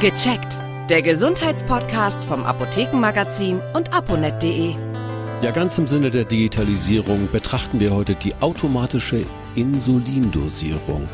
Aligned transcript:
Gecheckt. 0.00 0.56
Der 0.88 1.02
Gesundheitspodcast 1.02 2.24
vom 2.24 2.44
Apothekenmagazin 2.44 3.60
und 3.74 3.92
aponet.de. 3.92 4.76
Ja, 5.42 5.50
ganz 5.50 5.76
im 5.76 5.88
Sinne 5.88 6.12
der 6.12 6.22
Digitalisierung 6.22 7.28
betrachten 7.32 7.80
wir 7.80 7.92
heute 7.92 8.14
die 8.14 8.32
automatische 8.36 9.26
Insulindosierung. 9.56 11.08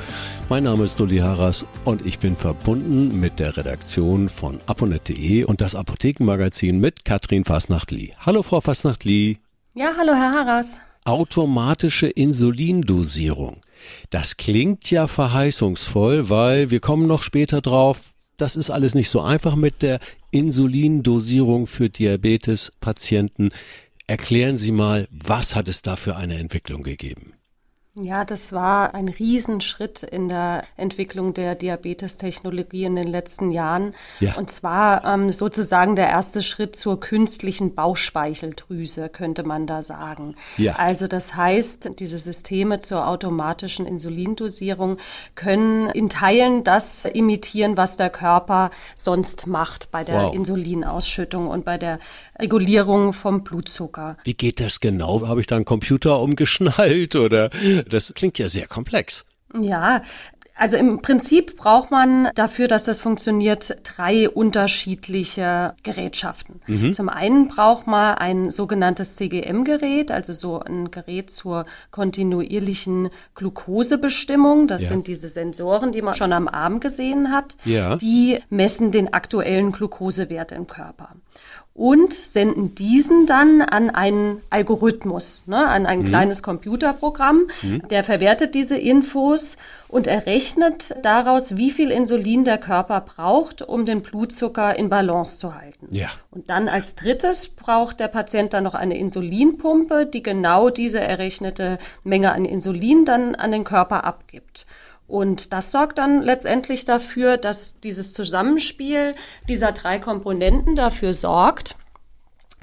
Mein 0.51 0.65
Name 0.65 0.85
ist 0.85 1.01
Uli 1.01 1.17
Harras 1.17 1.65
und 1.87 2.05
ich 2.05 2.19
bin 2.19 2.37
verbunden 2.37 3.19
mit 3.19 3.39
der 3.39 3.57
Redaktion 3.57 4.29
von 4.29 4.61
aponet.de 4.67 5.45
und 5.45 5.63
das 5.63 5.75
Apothekenmagazin 5.75 6.79
mit 6.79 7.07
Katrin 7.07 7.47
Fasnachtli. 7.47 8.13
Hallo 8.21 8.43
Frau 8.43 8.61
Fasnachtli. 8.61 9.39
Ja, 9.73 9.93
hallo 9.97 10.13
Herr 10.13 10.33
Harras. 10.33 10.79
Automatische 11.07 12.09
Insulindosierung. 12.09 13.63
Das 14.11 14.37
klingt 14.37 14.91
ja 14.91 15.07
verheißungsvoll, 15.07 16.29
weil 16.29 16.71
wir 16.71 16.81
kommen 16.81 17.07
noch 17.07 17.23
später 17.23 17.63
drauf, 17.63 18.14
das 18.37 18.57
ist 18.57 18.71
alles 18.71 18.95
nicht 18.95 19.11
so 19.11 19.21
einfach 19.21 19.55
mit 19.55 19.83
der 19.83 20.01
Insulindosierung 20.31 21.67
für 21.67 21.89
Diabetespatienten. 21.89 23.53
Erklären 24.07 24.57
Sie 24.57 24.73
mal, 24.73 25.09
was 25.11 25.55
hat 25.55 25.69
es 25.69 25.83
da 25.83 25.97
für 25.97 26.17
eine 26.17 26.39
Entwicklung 26.39 26.83
gegeben? 26.83 27.35
Ja, 27.97 28.25
das 28.25 28.53
war 28.53 28.93
ein 28.93 29.09
Riesenschritt 29.09 30.03
in 30.03 30.29
der 30.29 30.65
Entwicklung 30.77 31.33
der 31.33 31.55
Diabetestechnologie 31.55 32.83
in 32.83 32.97
den 32.97 33.07
letzten 33.07 33.53
Jahren. 33.53 33.95
Ja. 34.19 34.35
Und 34.35 34.51
zwar 34.51 35.05
ähm, 35.05 35.31
sozusagen 35.31 35.95
der 35.95 36.09
erste 36.09 36.43
Schritt 36.43 36.75
zur 36.75 36.99
künstlichen 36.99 37.77
Bauchspeicheldrüse, 37.77 39.09
könnte 39.11 39.45
man 39.45 39.69
da 39.69 39.85
sagen. 39.85 40.35
Ja. 40.57 40.75
Also 40.75 41.07
das 41.07 41.37
heißt, 41.37 42.01
diese 42.01 42.19
Systeme 42.19 42.81
zur 42.81 43.07
automatischen 43.07 43.87
Insulindosierung 43.87 44.97
können 45.37 45.89
in 45.91 46.09
Teilen 46.09 46.65
das 46.65 47.05
imitieren, 47.05 47.77
was 47.77 47.97
der 47.97 48.11
Körper 48.11 48.71
sonst 48.97 49.47
macht 49.47 49.93
bei 49.93 50.03
der 50.03 50.21
wow. 50.21 50.35
Insulinausschüttung 50.35 51.47
und 51.47 51.65
bei 51.65 51.79
der 51.79 52.01
Regulierung 52.39 53.13
vom 53.13 53.45
Blutzucker. 53.45 54.17
Wie 54.25 54.35
geht 54.35 54.61
das 54.61 54.81
genau? 54.81 55.27
Habe 55.27 55.41
ich 55.41 55.47
da 55.47 55.57
einen 55.57 55.65
Computer 55.65 56.21
umgeschnallt 56.21 57.17
oder 57.17 57.51
das 57.89 58.13
klingt 58.15 58.39
ja 58.39 58.49
sehr 58.49 58.67
komplex. 58.67 59.25
Ja, 59.61 60.03
also 60.57 60.77
im 60.77 61.03
Prinzip 61.03 61.57
braucht 61.57 61.91
man 61.91 62.29
dafür, 62.37 62.69
dass 62.69 62.85
das 62.85 63.01
funktioniert, 63.01 63.77
drei 63.83 64.31
unterschiedliche 64.31 65.75
Gerätschaften. 65.83 66.61
Mhm. 66.69 66.95
Zum 66.95 67.09
einen 67.09 67.49
braucht 67.49 67.89
man 67.89 68.17
ein 68.17 68.51
sogenanntes 68.51 69.17
CGM-Gerät, 69.17 70.13
also 70.13 70.33
so 70.33 70.61
ein 70.61 70.93
Gerät 70.93 71.31
zur 71.31 71.67
kontinuierlichen 71.91 73.11
Glukosebestimmung. 73.35 74.69
Das 74.69 74.83
ja. 74.83 74.89
sind 74.89 75.09
diese 75.09 75.27
Sensoren, 75.27 75.91
die 75.91 76.03
man 76.03 76.15
schon 76.15 76.33
am 76.33 76.47
Arm 76.47 76.79
gesehen 76.79 77.33
hat. 77.33 77.57
Ja. 77.65 77.97
Die 77.97 78.39
messen 78.49 78.93
den 78.93 79.13
aktuellen 79.13 79.73
Glukosewert 79.73 80.53
im 80.53 80.69
Körper 80.69 81.17
und 81.75 82.13
senden 82.13 82.77
diesen 82.77 83.27
dann 83.27 83.61
an 83.61 83.91
einen 83.91 84.41
Algorithmus, 84.49 85.43
ne, 85.47 85.67
an 85.67 85.87
ein 85.87 86.01
mhm. 86.01 86.05
kleines 86.05 86.41
Computerprogramm. 86.41 87.49
Mhm. 87.63 87.89
Der 87.89 88.05
verwertet 88.05 88.55
diese 88.55 88.79
Infos 88.79 89.57
und 89.89 90.07
errechnet 90.07 90.95
daraus, 91.03 91.57
wie 91.57 91.73
viel 91.73 91.91
Insulin 91.91 92.45
der 92.45 92.59
Körper 92.59 93.01
braucht, 93.01 93.61
um 93.61 93.87
den 93.87 94.03
Blutzucker 94.03 94.79
in 94.79 94.89
Balance 94.89 95.37
zu 95.37 95.57
halten. 95.57 95.89
Ja. 95.91 96.11
Und 96.31 96.49
dann 96.49 96.69
als 96.69 96.95
drittes 96.95 97.49
braucht 97.49 97.99
der 97.99 98.09
Patient 98.09 98.53
dann 98.53 98.63
noch 98.63 98.75
eine 98.75 98.97
Insulinpumpe, 98.97 100.07
die 100.07 100.23
genau 100.23 100.71
diese 100.71 101.01
errechnete 101.01 101.79
Menge 102.05 102.33
an 102.33 102.45
Insulin 102.45 103.05
dann 103.05 103.35
an 103.35 103.51
den 103.51 103.65
Körper 103.65 104.05
abgibt. 104.05 104.65
Und 105.07 105.53
das 105.53 105.71
sorgt 105.71 105.99
dann 105.99 106.23
letztendlich 106.23 106.85
dafür, 106.85 107.37
dass 107.37 107.81
dieses 107.81 108.13
Zusammenspiel 108.13 109.15
dieser 109.49 109.73
drei 109.73 109.99
Komponenten 109.99 110.77
dafür 110.77 111.15
sorgt, 111.15 111.77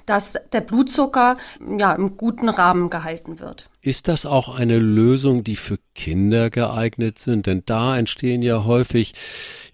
dass 0.06 0.38
der 0.52 0.62
Blutzucker 0.62 1.38
ja 1.78 1.94
im 1.94 2.18
guten 2.18 2.50
Rahmen 2.50 2.90
gehalten 2.90 3.40
wird. 3.40 3.71
Ist 3.84 4.08
das 4.08 4.28
auch 4.28 4.54
eine 4.54 4.78
Lösung, 4.78 5.44
die 5.44 5.56
für 5.56 5.80
Kinder 5.96 6.52
geeignet 6.52 7.18
sind? 7.18 7.48
Denn 7.48 7.64
da 7.66 7.98
entstehen 7.98 8.44
ja 8.44 8.66
häufig 8.66 9.14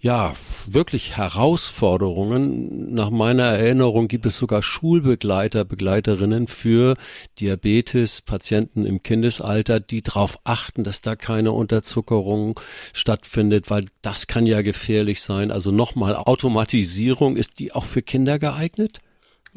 ja, 0.00 0.32
wirklich 0.66 1.18
Herausforderungen. 1.18 2.94
Nach 2.94 3.10
meiner 3.10 3.44
Erinnerung 3.44 4.08
gibt 4.08 4.24
es 4.24 4.38
sogar 4.38 4.62
Schulbegleiter, 4.62 5.66
Begleiterinnen 5.66 6.46
für 6.46 6.96
Diabetes-Patienten 7.38 8.86
im 8.86 9.02
Kindesalter, 9.02 9.78
die 9.78 10.00
darauf 10.00 10.38
achten, 10.44 10.84
dass 10.84 11.02
da 11.02 11.14
keine 11.14 11.52
Unterzuckerung 11.52 12.58
stattfindet, 12.94 13.68
weil 13.68 13.84
das 14.00 14.26
kann 14.26 14.46
ja 14.46 14.62
gefährlich 14.62 15.20
sein. 15.20 15.50
Also 15.50 15.70
nochmal 15.70 16.16
Automatisierung, 16.16 17.36
ist 17.36 17.58
die 17.58 17.72
auch 17.72 17.84
für 17.84 18.00
Kinder 18.00 18.38
geeignet? 18.38 19.00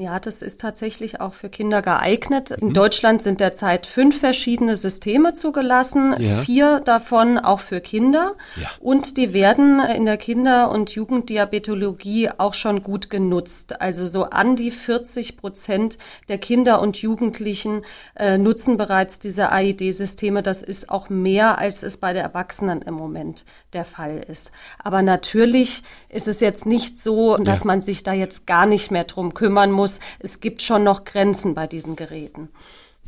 Ja, 0.02 0.20
das 0.20 0.42
ist 0.42 0.60
tatsächlich 0.60 1.22
auch 1.22 1.34
für 1.34 1.50
Kinder 1.50 1.84
geeignet. 1.84 2.50
In 2.50 2.70
mhm. 2.70 2.74
Deutschland 2.74 3.22
sind 3.22 3.40
derzeit 3.40 3.86
fünf 3.86 4.20
verschiedene 4.20 4.76
Systeme 4.76 5.34
zugelassen, 5.34 6.16
ja. 6.18 6.42
vier 6.42 6.80
davon 6.80 7.38
auch 7.38 7.60
für 7.60 7.82
Kinder. 7.82 8.34
Ja. 8.60 8.68
Und 8.80 9.16
die 9.18 9.32
werden 9.32 9.80
in 9.80 10.06
der 10.06 10.18
Kinder- 10.18 10.72
und 10.72 10.90
Jugenddiabetologie 10.90 12.32
auch 12.36 12.56
schon 12.56 12.82
gut 12.82 13.12
genutzt. 13.12 13.80
Also 13.80 14.08
so 14.08 14.24
an 14.24 14.56
die 14.56 14.72
40 14.72 15.38
Prozent 15.38 16.00
der 16.30 16.40
Kinder 16.40 16.82
und 16.82 17.00
Jugendlichen 17.00 17.84
äh, 18.16 18.40
nutzen 18.40 18.78
bereits 18.78 19.20
diese 19.20 19.52
AID-Systeme. 19.52 20.42
Das 20.42 20.64
ist 20.64 20.90
auch 20.90 21.10
mehr, 21.10 21.60
als 21.60 21.84
es 21.84 21.98
bei 21.98 22.14
der 22.14 22.24
Erwachsenen 22.24 22.82
im 22.82 22.96
Moment 22.96 23.46
der 23.74 23.86
Fall 23.86 24.26
ist. 24.28 24.52
Aber 24.80 25.04
natürlich 25.04 25.84
ist 26.10 26.28
es 26.28 26.40
jetzt 26.40 26.66
nicht 26.66 27.00
so, 27.00 27.38
dass 27.38 27.60
ja. 27.60 27.68
man 27.68 27.82
sich 27.84 28.04
da 28.04 28.14
jetzt 28.14 28.48
gar 28.48 28.66
nicht 28.66 28.90
mehr 28.90 29.04
drum 29.04 29.34
kümmern 29.34 29.72
muss. 29.72 29.91
Es 30.20 30.40
gibt 30.40 30.62
schon 30.62 30.84
noch 30.84 31.04
Grenzen 31.04 31.56
bei 31.56 31.68
diesen 31.68 31.96
Geräten. 31.96 32.50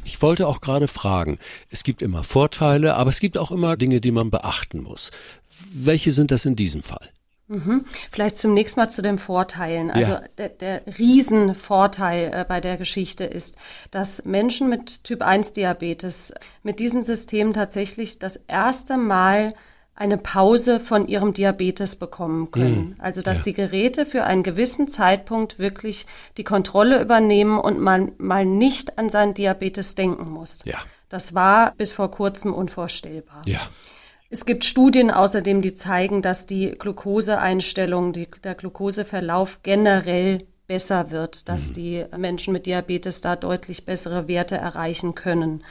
Ich 0.03 0.21
wollte 0.21 0.47
auch 0.47 0.59
gerade 0.59 0.87
fragen, 0.87 1.37
es 1.69 1.83
gibt 1.83 2.01
immer 2.01 2.23
Vorteile, 2.23 2.95
aber 2.95 3.09
es 3.09 3.19
gibt 3.19 3.37
auch 3.37 3.51
immer 3.51 3.77
Dinge, 3.77 4.01
die 4.01 4.11
man 4.11 4.29
beachten 4.29 4.81
muss. 4.83 5.11
Welche 5.71 6.11
sind 6.11 6.31
das 6.31 6.45
in 6.45 6.55
diesem 6.55 6.83
Fall? 6.83 7.09
Mhm. 7.47 7.85
Vielleicht 8.11 8.37
zunächst 8.37 8.77
mal 8.77 8.89
zu 8.89 9.01
den 9.01 9.17
Vorteilen. 9.17 9.91
Also 9.91 10.13
ja. 10.13 10.23
der, 10.37 10.49
der 10.49 10.81
Riesenvorteil 10.97 12.31
äh, 12.33 12.45
bei 12.47 12.61
der 12.61 12.77
Geschichte 12.77 13.25
ist, 13.25 13.57
dass 13.91 14.23
Menschen 14.25 14.69
mit 14.69 15.03
Typ 15.03 15.21
1 15.21 15.53
Diabetes 15.53 16.33
mit 16.63 16.79
diesem 16.79 17.03
System 17.03 17.53
tatsächlich 17.53 18.17
das 18.17 18.37
erste 18.37 18.97
Mal 18.97 19.53
eine 19.95 20.17
Pause 20.17 20.79
von 20.79 21.07
ihrem 21.07 21.33
Diabetes 21.33 21.95
bekommen 21.95 22.51
können. 22.51 22.89
Mhm. 22.89 22.95
Also 22.99 23.21
dass 23.21 23.39
ja. 23.39 23.43
die 23.45 23.53
Geräte 23.53 24.05
für 24.05 24.23
einen 24.23 24.43
gewissen 24.43 24.87
Zeitpunkt 24.87 25.59
wirklich 25.59 26.07
die 26.37 26.43
Kontrolle 26.43 27.01
übernehmen 27.01 27.59
und 27.59 27.79
man 27.79 28.13
mal 28.17 28.45
nicht 28.45 28.97
an 28.97 29.09
seinen 29.09 29.33
Diabetes 29.33 29.95
denken 29.95 30.29
muss. 30.29 30.59
Ja. 30.65 30.79
Das 31.09 31.35
war 31.35 31.73
bis 31.75 31.93
vor 31.93 32.09
kurzem 32.09 32.53
unvorstellbar. 32.53 33.43
Ja. 33.45 33.59
Es 34.31 34.47
gibt 34.47 34.65
Studien 34.65 35.11
außerdem, 35.11 35.61
die 35.61 35.75
zeigen, 35.75 36.23
dass 36.23 36.47
die 36.47 36.71
Glukoseeinstellung, 36.71 38.13
die, 38.13 38.27
der 38.43 38.55
Glukoseverlauf 38.55 39.59
generell 39.61 40.39
besser 40.65 41.11
wird, 41.11 41.47
dass 41.49 41.69
mhm. 41.69 41.73
die 41.75 42.05
Menschen 42.17 42.51
mit 42.51 42.65
Diabetes 42.65 43.21
da 43.21 43.35
deutlich 43.35 43.85
bessere 43.85 44.27
Werte 44.27 44.57
erreichen 44.57 45.13
können. 45.13 45.63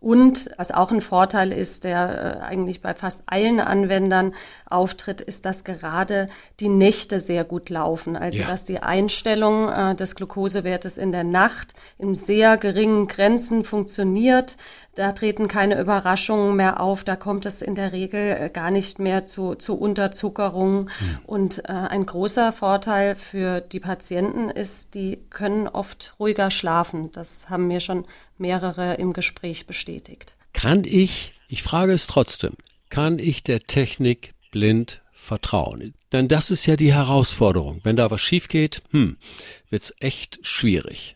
Und 0.00 0.50
was 0.56 0.70
auch 0.70 0.92
ein 0.92 1.00
Vorteil 1.00 1.52
ist, 1.52 1.84
der 1.84 2.40
äh, 2.40 2.44
eigentlich 2.44 2.80
bei 2.80 2.94
fast 2.94 3.24
allen 3.26 3.58
Anwendern 3.58 4.34
auftritt, 4.68 5.20
ist, 5.20 5.44
dass 5.44 5.64
gerade 5.64 6.28
die 6.60 6.68
Nächte 6.68 7.18
sehr 7.18 7.44
gut 7.44 7.68
laufen. 7.68 8.16
Also 8.16 8.40
ja. 8.40 8.46
dass 8.46 8.64
die 8.64 8.80
Einstellung 8.80 9.68
äh, 9.68 9.94
des 9.96 10.14
Glukosewertes 10.14 10.98
in 10.98 11.10
der 11.10 11.24
Nacht 11.24 11.74
in 11.98 12.14
sehr 12.14 12.56
geringen 12.58 13.08
Grenzen 13.08 13.64
funktioniert. 13.64 14.56
Da 14.98 15.12
treten 15.12 15.46
keine 15.46 15.80
Überraschungen 15.80 16.56
mehr 16.56 16.80
auf. 16.80 17.04
Da 17.04 17.14
kommt 17.14 17.46
es 17.46 17.62
in 17.62 17.76
der 17.76 17.92
Regel 17.92 18.36
äh, 18.36 18.50
gar 18.52 18.72
nicht 18.72 18.98
mehr 18.98 19.24
zu, 19.24 19.54
zu 19.54 19.78
Unterzuckerung. 19.78 20.86
Mhm. 20.86 21.18
Und 21.24 21.58
äh, 21.66 21.68
ein 21.68 22.04
großer 22.04 22.52
Vorteil 22.52 23.14
für 23.14 23.60
die 23.60 23.78
Patienten 23.78 24.50
ist, 24.50 24.96
die 24.96 25.20
können 25.30 25.68
oft 25.68 26.16
ruhiger 26.18 26.50
schlafen. 26.50 27.12
Das 27.12 27.48
haben 27.48 27.68
mir 27.68 27.78
schon 27.78 28.06
mehrere 28.38 28.94
im 28.94 29.12
Gespräch 29.12 29.68
bestätigt. 29.68 30.34
Kann 30.52 30.82
ich, 30.84 31.32
ich 31.46 31.62
frage 31.62 31.92
es 31.92 32.08
trotzdem, 32.08 32.54
kann 32.90 33.20
ich 33.20 33.44
der 33.44 33.60
Technik 33.60 34.34
blind 34.50 35.00
vertrauen? 35.12 35.94
Denn 36.10 36.26
das 36.26 36.50
ist 36.50 36.66
ja 36.66 36.74
die 36.74 36.92
Herausforderung. 36.92 37.78
Wenn 37.84 37.94
da 37.94 38.10
was 38.10 38.20
schief 38.20 38.48
geht, 38.48 38.82
hm, 38.90 39.16
wird's 39.70 39.94
echt 40.00 40.40
schwierig. 40.42 41.14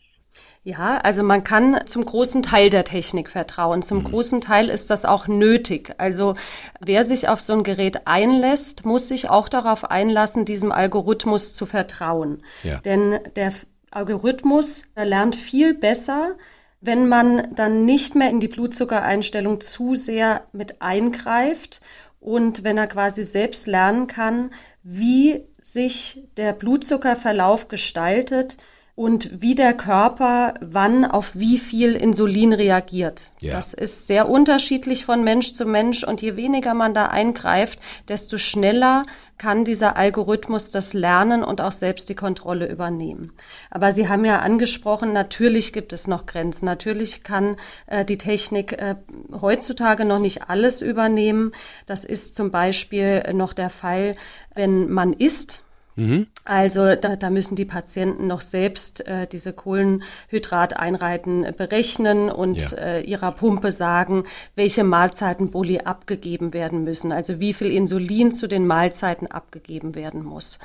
Ja, 0.64 0.98
also 0.98 1.24
man 1.24 1.42
kann 1.42 1.80
zum 1.86 2.04
großen 2.04 2.44
Teil 2.44 2.70
der 2.70 2.84
Technik 2.84 3.28
vertrauen. 3.28 3.82
Zum 3.82 3.98
mhm. 3.98 4.04
großen 4.04 4.40
Teil 4.40 4.68
ist 4.68 4.90
das 4.90 5.04
auch 5.04 5.26
nötig. 5.26 5.92
Also 5.98 6.34
wer 6.78 7.04
sich 7.04 7.28
auf 7.28 7.40
so 7.40 7.52
ein 7.52 7.64
Gerät 7.64 8.06
einlässt, 8.06 8.84
muss 8.84 9.08
sich 9.08 9.28
auch 9.28 9.48
darauf 9.48 9.90
einlassen, 9.90 10.44
diesem 10.44 10.70
Algorithmus 10.70 11.52
zu 11.54 11.66
vertrauen. 11.66 12.44
Ja. 12.62 12.78
Denn 12.78 13.18
der 13.34 13.52
Algorithmus 13.90 14.84
lernt 14.94 15.34
viel 15.34 15.74
besser, 15.74 16.36
wenn 16.80 17.08
man 17.08 17.48
dann 17.54 17.84
nicht 17.84 18.14
mehr 18.14 18.30
in 18.30 18.38
die 18.38 18.48
Blutzuckereinstellung 18.48 19.60
zu 19.60 19.96
sehr 19.96 20.42
mit 20.52 20.80
eingreift 20.80 21.80
Und 22.20 22.62
wenn 22.62 22.78
er 22.78 22.86
quasi 22.86 23.24
selbst 23.24 23.66
lernen 23.66 24.06
kann, 24.06 24.50
wie 24.84 25.44
sich 25.58 26.22
der 26.36 26.52
Blutzuckerverlauf 26.52 27.66
gestaltet, 27.66 28.58
und 28.94 29.40
wie 29.40 29.54
der 29.54 29.72
Körper 29.72 30.54
wann 30.60 31.06
auf 31.06 31.30
wie 31.34 31.58
viel 31.58 31.94
Insulin 31.94 32.52
reagiert. 32.52 33.32
Ja. 33.40 33.54
Das 33.54 33.72
ist 33.72 34.06
sehr 34.06 34.28
unterschiedlich 34.28 35.06
von 35.06 35.24
Mensch 35.24 35.54
zu 35.54 35.64
Mensch 35.64 36.04
und 36.04 36.20
je 36.20 36.36
weniger 36.36 36.74
man 36.74 36.92
da 36.92 37.06
eingreift, 37.06 37.78
desto 38.08 38.36
schneller 38.36 39.04
kann 39.38 39.64
dieser 39.64 39.96
Algorithmus 39.96 40.70
das 40.70 40.92
lernen 40.92 41.42
und 41.42 41.60
auch 41.62 41.72
selbst 41.72 42.08
die 42.10 42.14
Kontrolle 42.14 42.70
übernehmen. 42.70 43.32
Aber 43.70 43.90
Sie 43.90 44.08
haben 44.08 44.24
ja 44.24 44.38
angesprochen, 44.38 45.12
natürlich 45.12 45.72
gibt 45.72 45.92
es 45.92 46.06
noch 46.06 46.26
Grenzen. 46.26 46.66
Natürlich 46.66 47.24
kann 47.24 47.56
äh, 47.86 48.04
die 48.04 48.18
Technik 48.18 48.72
äh, 48.74 48.96
heutzutage 49.40 50.04
noch 50.04 50.20
nicht 50.20 50.48
alles 50.48 50.82
übernehmen. 50.82 51.52
Das 51.86 52.04
ist 52.04 52.36
zum 52.36 52.50
Beispiel 52.50 53.32
noch 53.32 53.52
der 53.52 53.70
Fall, 53.70 54.16
wenn 54.54 54.90
man 54.90 55.12
isst 55.12 55.61
Mhm. 55.94 56.26
Also 56.44 56.96
da, 56.96 57.16
da 57.16 57.30
müssen 57.30 57.56
die 57.56 57.64
Patienten 57.64 58.26
noch 58.26 58.40
selbst 58.40 59.06
äh, 59.06 59.26
diese 59.26 59.52
Kohlenhydrateinheiten 59.52 61.54
berechnen 61.56 62.30
und 62.30 62.58
ja. 62.58 62.78
äh, 62.78 63.02
ihrer 63.02 63.32
Pumpe 63.32 63.72
sagen, 63.72 64.24
welche 64.54 64.84
Mahlzeiten 64.84 65.50
Bulli 65.50 65.80
abgegeben 65.80 66.54
werden 66.54 66.84
müssen, 66.84 67.12
also 67.12 67.40
wie 67.40 67.52
viel 67.52 67.70
Insulin 67.70 68.32
zu 68.32 68.46
den 68.46 68.66
Mahlzeiten 68.66 69.30
abgegeben 69.30 69.94
werden 69.94 70.24
muss. 70.24 70.58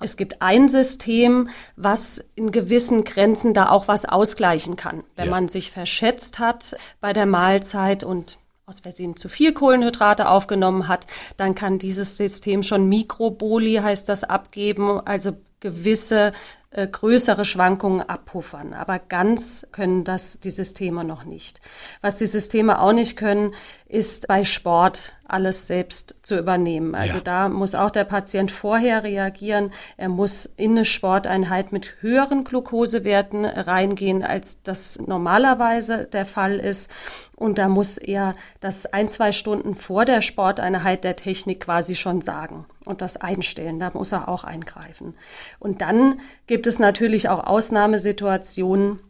Es 0.00 0.16
gibt 0.16 0.42
ein 0.42 0.68
System, 0.68 1.48
was 1.76 2.18
in 2.34 2.50
gewissen 2.50 3.04
Grenzen 3.04 3.54
da 3.54 3.68
auch 3.68 3.88
was 3.88 4.04
ausgleichen 4.04 4.76
kann. 4.76 5.04
Wenn 5.16 5.26
ja. 5.26 5.30
man 5.30 5.48
sich 5.48 5.70
verschätzt 5.70 6.38
hat 6.38 6.76
bei 7.00 7.12
der 7.12 7.26
Mahlzeit 7.26 8.02
und 8.02 8.38
aus 8.66 8.80
Versehen 8.80 9.16
zu 9.16 9.28
viel 9.28 9.52
Kohlenhydrate 9.52 10.28
aufgenommen 10.28 10.86
hat, 10.86 11.06
dann 11.36 11.54
kann 11.54 11.78
dieses 11.78 12.16
System 12.16 12.62
schon 12.62 12.88
Mikroboli, 12.88 13.76
heißt 13.76 14.08
das, 14.08 14.22
abgeben, 14.24 15.00
also 15.04 15.32
gewisse 15.58 16.32
äh, 16.70 16.86
größere 16.86 17.44
Schwankungen 17.44 18.02
abpuffern. 18.02 18.72
Aber 18.72 18.98
ganz 18.98 19.66
können 19.72 20.04
das 20.04 20.40
die 20.40 20.50
Systeme 20.50 21.04
noch 21.04 21.24
nicht. 21.24 21.60
Was 22.00 22.18
die 22.18 22.26
Systeme 22.26 22.80
auch 22.80 22.92
nicht 22.92 23.16
können, 23.16 23.54
ist 23.86 24.28
bei 24.28 24.44
Sport 24.44 25.12
alles 25.26 25.66
selbst 25.66 26.16
zu 26.22 26.38
übernehmen. 26.38 26.94
Also 26.94 27.18
ja. 27.18 27.24
da 27.24 27.48
muss 27.48 27.74
auch 27.74 27.90
der 27.90 28.04
Patient 28.04 28.50
vorher 28.50 29.02
reagieren. 29.04 29.72
Er 29.96 30.08
muss 30.08 30.46
in 30.46 30.72
eine 30.72 30.84
Sporteinheit 30.84 31.72
mit 31.72 31.96
höheren 32.00 32.44
Glukosewerten 32.44 33.44
reingehen, 33.44 34.22
als 34.22 34.62
das 34.62 35.00
normalerweise 35.00 36.06
der 36.06 36.26
Fall 36.26 36.58
ist. 36.58 36.90
Und 37.36 37.58
da 37.58 37.68
muss 37.68 37.98
er 37.98 38.36
das 38.60 38.86
ein, 38.86 39.08
zwei 39.08 39.32
Stunden 39.32 39.74
vor 39.74 40.04
der 40.04 40.22
Sporteinheit 40.22 41.02
der 41.02 41.16
Technik 41.16 41.60
quasi 41.60 41.96
schon 41.96 42.20
sagen 42.20 42.66
und 42.84 43.00
das 43.00 43.16
einstellen. 43.16 43.80
Da 43.80 43.90
muss 43.94 44.12
er 44.12 44.28
auch 44.28 44.44
eingreifen. 44.44 45.14
Und 45.58 45.80
dann 45.80 46.20
gibt 46.46 46.66
es 46.66 46.78
natürlich 46.78 47.28
auch 47.28 47.44
Ausnahmesituationen, 47.44 49.00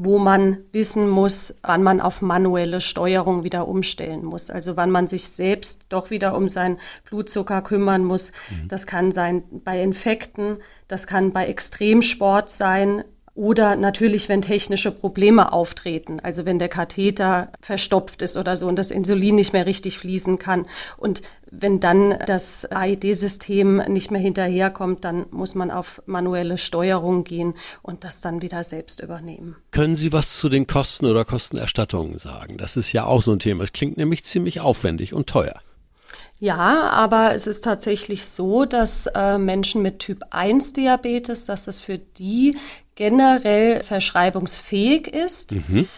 wo 0.00 0.18
man 0.18 0.58
wissen 0.70 1.08
muss, 1.08 1.56
wann 1.62 1.82
man 1.82 2.00
auf 2.00 2.22
manuelle 2.22 2.80
Steuerung 2.80 3.42
wieder 3.42 3.66
umstellen 3.66 4.24
muss. 4.24 4.48
Also 4.48 4.76
wann 4.76 4.92
man 4.92 5.08
sich 5.08 5.28
selbst 5.28 5.86
doch 5.88 6.10
wieder 6.10 6.36
um 6.36 6.48
seinen 6.48 6.78
Blutzucker 7.04 7.62
kümmern 7.62 8.04
muss. 8.04 8.30
Mhm. 8.48 8.68
Das 8.68 8.86
kann 8.86 9.10
sein 9.10 9.42
bei 9.50 9.82
Infekten, 9.82 10.58
das 10.86 11.08
kann 11.08 11.32
bei 11.32 11.48
Extremsport 11.48 12.48
sein, 12.48 13.02
oder 13.38 13.76
natürlich, 13.76 14.28
wenn 14.28 14.42
technische 14.42 14.90
Probleme 14.90 15.52
auftreten, 15.52 16.18
also 16.18 16.44
wenn 16.44 16.58
der 16.58 16.68
Katheter 16.68 17.52
verstopft 17.60 18.20
ist 18.20 18.36
oder 18.36 18.56
so 18.56 18.66
und 18.66 18.74
das 18.74 18.90
Insulin 18.90 19.36
nicht 19.36 19.52
mehr 19.52 19.64
richtig 19.64 19.96
fließen 19.96 20.40
kann. 20.40 20.66
Und 20.96 21.22
wenn 21.48 21.78
dann 21.78 22.18
das 22.26 22.64
AED-System 22.64 23.76
nicht 23.86 24.10
mehr 24.10 24.20
hinterherkommt, 24.20 25.04
dann 25.04 25.26
muss 25.30 25.54
man 25.54 25.70
auf 25.70 26.02
manuelle 26.04 26.58
Steuerung 26.58 27.22
gehen 27.22 27.54
und 27.80 28.02
das 28.02 28.20
dann 28.20 28.42
wieder 28.42 28.64
selbst 28.64 29.00
übernehmen. 29.00 29.54
Können 29.70 29.94
Sie 29.94 30.12
was 30.12 30.36
zu 30.36 30.48
den 30.48 30.66
Kosten 30.66 31.06
oder 31.06 31.24
Kostenerstattungen 31.24 32.18
sagen? 32.18 32.58
Das 32.58 32.76
ist 32.76 32.92
ja 32.92 33.04
auch 33.04 33.22
so 33.22 33.30
ein 33.30 33.38
Thema. 33.38 33.62
Es 33.62 33.70
klingt 33.70 33.98
nämlich 33.98 34.24
ziemlich 34.24 34.58
aufwendig 34.60 35.14
und 35.14 35.28
teuer. 35.28 35.54
Ja, 36.40 36.90
aber 36.90 37.34
es 37.34 37.46
ist 37.46 37.64
tatsächlich 37.64 38.24
so, 38.24 38.64
dass 38.64 39.06
äh, 39.06 39.38
Menschen 39.38 39.82
mit 39.82 39.98
Typ 39.98 40.22
1 40.30 40.72
Diabetes, 40.72 41.46
dass 41.46 41.66
es 41.66 41.80
für 41.80 41.98
die 41.98 42.56
generell 42.94 43.82
verschreibungsfähig 43.82 45.08
ist. 45.08 45.52
Mhm. 45.52 45.88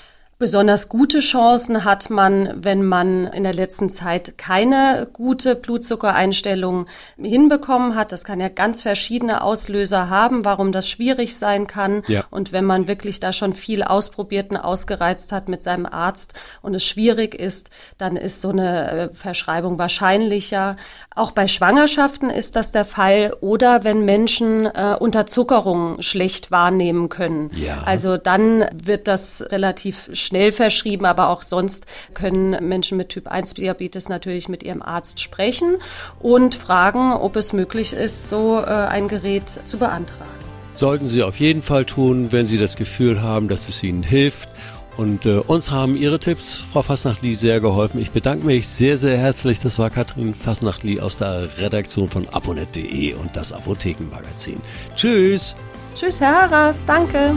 Besonders 0.41 0.89
gute 0.89 1.21
Chancen 1.21 1.85
hat 1.85 2.09
man, 2.09 2.65
wenn 2.65 2.83
man 2.83 3.27
in 3.27 3.43
der 3.43 3.53
letzten 3.53 3.91
Zeit 3.91 4.39
keine 4.39 5.07
gute 5.13 5.55
Blutzuckereinstellung 5.55 6.87
hinbekommen 7.19 7.95
hat. 7.95 8.11
Das 8.11 8.25
kann 8.25 8.41
ja 8.41 8.49
ganz 8.49 8.81
verschiedene 8.81 9.43
Auslöser 9.43 10.09
haben, 10.09 10.47
warum 10.47 10.73
das 10.73 10.89
schwierig 10.89 11.37
sein 11.37 11.67
kann. 11.67 12.05
Ja. 12.09 12.25
Und 12.31 12.53
wenn 12.53 12.65
man 12.65 12.89
wirklich 12.89 13.21
da 13.21 13.35
schon 13.35 13.53
viel 13.53 13.83
ausprobiert 13.83 14.51
und 14.51 14.57
ausgereizt 14.57 15.31
hat 15.31 15.51
mit 15.51 15.63
seinem 15.63 15.85
Arzt 15.85 16.33
und 16.63 16.75
es 16.75 16.87
schwierig 16.87 17.35
ist, 17.35 17.69
dann 17.99 18.17
ist 18.17 18.41
so 18.41 18.49
eine 18.49 18.91
äh, 18.91 19.09
Verschreibung 19.11 19.79
wahrscheinlicher. 19.79 20.77
Auch 21.15 21.33
bei 21.33 21.49
Schwangerschaften 21.49 22.31
ist 22.31 22.57
das 22.57 22.73
der 22.73 22.87
Fall 22.87 23.37
oder 23.43 23.85
wenn 23.85 24.07
Menschen 24.07 24.65
äh, 24.65 24.97
Unterzuckerung 24.99 26.01
schlecht 26.01 26.51
wahrnehmen 26.51 27.11
können. 27.11 27.51
Ja. 27.53 27.83
Also 27.85 28.17
dann 28.17 28.65
wird 28.73 29.07
das 29.07 29.45
relativ 29.51 30.09
schnell 30.31 30.53
verschrieben, 30.53 31.07
aber 31.07 31.29
auch 31.29 31.43
sonst 31.43 31.87
können 32.15 32.57
Menschen 32.67 32.97
mit 32.97 33.09
Typ 33.09 33.27
1 33.27 33.55
Diabetes 33.55 34.09
natürlich 34.09 34.49
mit 34.49 34.63
ihrem 34.63 34.81
Arzt 34.81 35.21
sprechen 35.21 35.79
und 36.21 36.55
fragen, 36.55 37.13
ob 37.13 37.35
es 37.35 37.53
möglich 37.53 37.93
ist, 37.93 38.31
so 38.31 38.61
äh, 38.61 38.67
ein 38.67 39.09
Gerät 39.09 39.51
zu 39.65 39.79
beantragen. 39.79 40.31
Sollten 40.75 41.07
Sie 41.07 41.25
auf 41.25 41.41
jeden 41.41 41.63
Fall 41.63 41.85
tun, 41.85 42.31
wenn 42.31 42.47
Sie 42.47 42.59
das 42.59 42.77
Gefühl 42.77 43.21
haben, 43.21 43.49
dass 43.49 43.69
es 43.69 43.83
Ihnen 43.83 44.05
hilft. 44.05 44.51
Und 44.97 45.27
äh, 45.27 45.39
uns 45.39 45.73
haben 45.73 45.97
Ihre 45.97 46.21
Tipps, 46.21 46.55
Frau 46.55 46.83
Fasnachtli, 46.83 47.35
sehr 47.35 47.61
geholfen. 47.61 48.01
Ich 48.01 48.13
bedanke 48.13 48.47
mich 48.47 48.69
sehr, 48.69 48.99
sehr 48.99 49.19
herzlich. 49.19 49.61
Das 49.61 49.79
war 49.79 49.91
Katrin 49.91 50.35
Fasnachtli 50.35 51.01
aus 51.01 51.17
der 51.17 51.49
Redaktion 51.59 52.09
von 52.09 52.29
aponet.de 52.29 53.15
und 53.15 53.37
das 53.37 53.53
Apothekenmagazin. 53.53 54.61
Tschüss. 54.95 55.57
Tschüss, 55.97 56.21
Herr 56.21 56.43
Harras. 56.43 56.87
Danke. 56.87 57.37